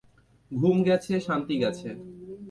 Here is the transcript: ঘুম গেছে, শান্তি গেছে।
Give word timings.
ঘুম 0.51 0.77
গেছে, 0.83 1.13
শান্তি 1.19 1.55
গেছে। 1.57 1.89